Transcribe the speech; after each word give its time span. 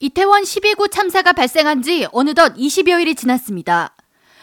이태원 0.00 0.44
12구 0.44 0.92
참사가 0.92 1.32
발생한 1.32 1.82
지 1.82 2.06
어느덧 2.12 2.54
20여일이 2.54 3.16
지났습니다. 3.16 3.96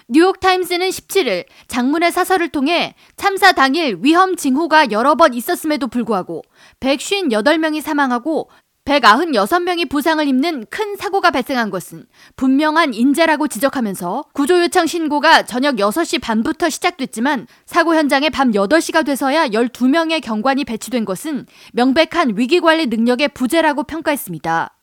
뉴욕타임스는 0.09 0.89
17일 0.89 1.45
장문의 1.69 2.11
사설을 2.11 2.49
통해 2.49 2.93
참사 3.15 3.53
당일 3.53 3.99
위험 4.01 4.35
징후가 4.35 4.91
여러 4.91 5.15
번 5.15 5.33
있었음에도 5.33 5.87
불구하고 5.87 6.41
158명이 6.81 7.79
사망하고 7.79 8.49
196명이 8.83 9.89
부상을 9.89 10.27
입는 10.27 10.65
큰 10.69 10.97
사고가 10.97 11.31
발생한 11.31 11.69
것은 11.69 12.05
분명한 12.35 12.93
인재라고 12.93 13.47
지적하면서 13.47 14.25
구조 14.33 14.61
요청 14.61 14.85
신고가 14.85 15.43
저녁 15.43 15.77
6시 15.77 16.21
반부터 16.21 16.69
시작됐지만 16.69 17.47
사고 17.65 17.95
현장에 17.95 18.29
밤 18.29 18.51
8시가 18.51 19.05
돼서야 19.05 19.47
12명의 19.47 20.21
경관이 20.21 20.65
배치된 20.65 21.05
것은 21.05 21.45
명백한 21.71 22.33
위기 22.35 22.59
관리 22.59 22.87
능력의 22.87 23.29
부재라고 23.29 23.83
평가했습니다. 23.83 24.74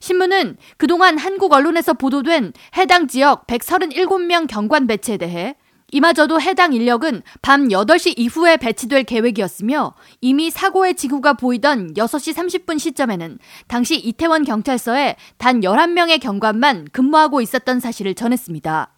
신문은 0.00 0.56
그동안 0.76 1.18
한국 1.18 1.52
언론에서 1.52 1.94
보도된 1.94 2.52
해당 2.76 3.08
지역 3.08 3.46
137명 3.46 4.46
경관 4.46 4.86
배치에 4.86 5.16
대해 5.16 5.54
이마저도 5.92 6.40
해당 6.40 6.72
인력은 6.72 7.22
밤 7.42 7.68
8시 7.68 8.14
이후에 8.16 8.56
배치될 8.56 9.04
계획이었으며 9.04 9.94
이미 10.20 10.50
사고의 10.50 10.94
징후가 10.94 11.34
보이던 11.34 11.94
6시 11.94 12.34
30분 12.34 12.78
시점에는 12.78 13.38
당시 13.68 13.96
이태원 13.96 14.44
경찰서에 14.44 15.16
단 15.38 15.60
11명의 15.60 16.20
경관만 16.20 16.88
근무하고 16.92 17.40
있었던 17.40 17.78
사실을 17.78 18.14
전했습니다. 18.14 18.92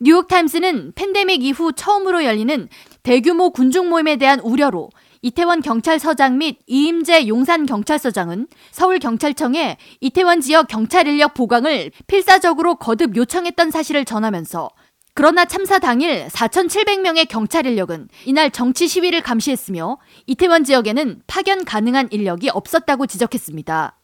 뉴욕타임스는 0.00 0.92
팬데믹 0.94 1.44
이후 1.44 1.72
처음으로 1.72 2.24
열리는 2.24 2.68
대규모 3.02 3.50
군중 3.50 3.88
모임에 3.88 4.16
대한 4.16 4.40
우려로 4.40 4.90
이태원 5.22 5.60
경찰서장 5.60 6.38
및 6.38 6.60
이임재 6.66 7.28
용산 7.28 7.66
경찰서장은 7.66 8.48
서울경찰청에 8.70 9.76
이태원 10.00 10.40
지역 10.40 10.68
경찰 10.68 11.06
인력 11.06 11.34
보강을 11.34 11.90
필사적으로 12.06 12.76
거듭 12.76 13.14
요청했던 13.16 13.70
사실을 13.70 14.06
전하면서 14.06 14.70
그러나 15.12 15.44
참사 15.44 15.78
당일 15.78 16.26
4,700명의 16.28 17.28
경찰 17.28 17.66
인력은 17.66 18.08
이날 18.24 18.50
정치 18.50 18.88
시위를 18.88 19.20
감시했으며 19.20 19.98
이태원 20.26 20.64
지역에는 20.64 21.22
파견 21.26 21.66
가능한 21.66 22.08
인력이 22.10 22.48
없었다고 22.48 23.06
지적했습니다. 23.06 23.99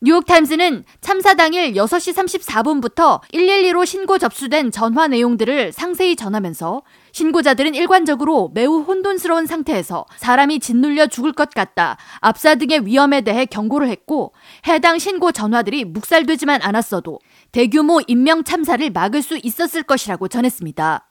뉴욕타임스는 0.00 0.84
참사 1.00 1.34
당일 1.34 1.72
6시 1.72 2.14
34분부터 2.14 3.20
112로 3.32 3.84
신고 3.84 4.18
접수된 4.18 4.70
전화 4.70 5.08
내용들을 5.08 5.72
상세히 5.72 6.16
전하면서 6.16 6.82
신고자들은 7.12 7.74
일관적으로 7.74 8.50
매우 8.54 8.80
혼돈스러운 8.82 9.46
상태에서 9.46 10.06
사람이 10.16 10.60
짓눌려 10.60 11.08
죽을 11.08 11.32
것 11.32 11.50
같다. 11.50 11.96
압사 12.20 12.54
등의 12.54 12.86
위험에 12.86 13.22
대해 13.22 13.44
경고를 13.44 13.88
했고 13.88 14.32
해당 14.66 14.98
신고 14.98 15.32
전화들이 15.32 15.84
묵살되지만 15.84 16.62
않았어도 16.62 17.18
대규모 17.52 18.00
인명 18.06 18.44
참사를 18.44 18.88
막을 18.90 19.22
수 19.22 19.38
있었을 19.42 19.82
것이라고 19.82 20.28
전했습니다. 20.28 21.08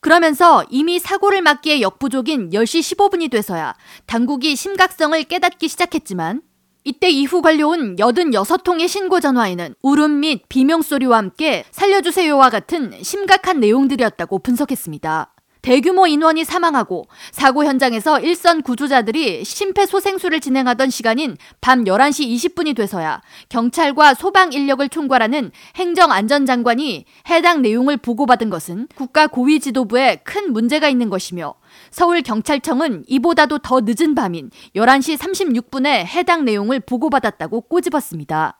그러면서 0.00 0.64
이미 0.68 0.98
사고를 0.98 1.42
막기에 1.42 1.80
역부족인 1.80 2.50
10시 2.50 2.96
15분이 2.96 3.30
돼서야 3.30 3.74
당국이 4.06 4.56
심각성을 4.56 5.22
깨닫기 5.24 5.68
시작했지만 5.68 6.42
이때 6.84 7.08
이후 7.08 7.42
걸려온 7.42 7.96
86통의 7.98 8.88
신고 8.88 9.20
전화에는 9.20 9.74
울음 9.82 10.20
및 10.20 10.42
비명소리와 10.48 11.16
함께 11.18 11.64
살려주세요와 11.70 12.50
같은 12.50 12.92
심각한 13.02 13.60
내용들이었다고 13.60 14.40
분석했습니다. 14.40 15.32
대규모 15.62 16.08
인원이 16.08 16.44
사망하고 16.44 17.06
사고 17.30 17.64
현장에서 17.64 18.18
일선 18.18 18.62
구조자들이 18.62 19.44
심폐소생술을 19.44 20.40
진행하던 20.40 20.90
시간인 20.90 21.36
밤 21.60 21.84
11시 21.84 22.28
20분이 22.34 22.74
돼서야 22.74 23.22
경찰과 23.48 24.14
소방 24.14 24.52
인력을 24.52 24.86
총괄하는 24.88 25.52
행정안전장관이 25.76 27.04
해당 27.30 27.62
내용을 27.62 27.96
보고받은 27.96 28.50
것은 28.50 28.88
국가 28.96 29.28
고위 29.28 29.60
지도부에 29.60 30.16
큰 30.24 30.52
문제가 30.52 30.88
있는 30.88 31.08
것이며 31.08 31.54
서울경찰청은 31.92 33.04
이보다도 33.06 33.58
더 33.58 33.80
늦은 33.84 34.16
밤인 34.16 34.50
11시 34.74 35.16
36분에 35.16 36.04
해당 36.06 36.44
내용을 36.44 36.80
보고받았다고 36.80 37.62
꼬집었습니다. 37.62 38.58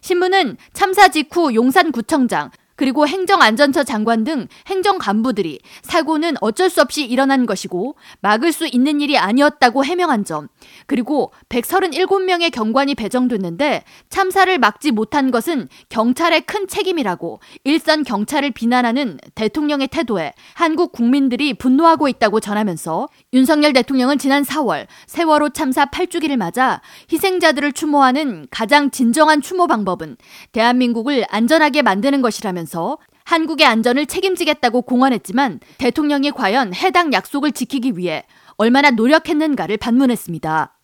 신문은 0.00 0.56
참사 0.72 1.08
직후 1.08 1.54
용산구청장, 1.54 2.50
그리고 2.76 3.06
행정안전처 3.06 3.84
장관 3.84 4.24
등 4.24 4.48
행정 4.66 4.98
간부들이 4.98 5.60
사고는 5.82 6.34
어쩔 6.40 6.70
수 6.70 6.80
없이 6.80 7.04
일어난 7.04 7.46
것이고 7.46 7.96
막을 8.20 8.52
수 8.52 8.66
있는 8.66 9.00
일이 9.00 9.16
아니었다고 9.16 9.84
해명한 9.84 10.24
점, 10.24 10.48
그리고 10.86 11.32
137명의 11.48 12.50
경관이 12.50 12.94
배정됐는데 12.94 13.84
참사를 14.08 14.58
막지 14.58 14.90
못한 14.90 15.30
것은 15.30 15.68
경찰의 15.88 16.42
큰 16.42 16.66
책임이라고 16.66 17.40
일선 17.64 18.02
경찰을 18.02 18.50
비난하는 18.50 19.18
대통령의 19.34 19.88
태도에 19.88 20.32
한국 20.54 20.92
국민들이 20.92 21.54
분노하고 21.54 22.08
있다고 22.08 22.40
전하면서 22.40 23.08
윤석열 23.32 23.72
대통령은 23.72 24.18
지난 24.18 24.42
4월 24.42 24.86
세월호 25.06 25.50
참사 25.50 25.86
8주기를 25.86 26.36
맞아 26.36 26.80
희생자들을 27.12 27.72
추모하는 27.72 28.46
가장 28.50 28.90
진정한 28.90 29.40
추모 29.40 29.66
방법은 29.66 30.16
대한민국을 30.52 31.24
안전하게 31.28 31.82
만드는 31.82 32.22
것이라면 32.22 32.63
하면서 32.64 32.98
한국의 33.24 33.66
안전을 33.66 34.06
책임지겠다고 34.06 34.82
공언했지만 34.82 35.60
대통령이 35.78 36.32
과연 36.32 36.74
해당 36.74 37.12
약속을 37.12 37.52
지키기 37.52 37.96
위해 37.96 38.24
얼마나 38.56 38.90
노력했는가를 38.90 39.76
반문했습니다. 39.76 40.78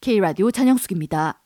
K라디오 0.00 0.50
전영숙입니다. 0.50 1.41